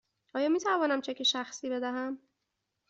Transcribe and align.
آیا 0.35 0.49
می 0.49 0.59
توانم 0.59 1.01
چک 1.01 1.23
شخصی 1.23 1.69
بدهم؟ 1.69 2.19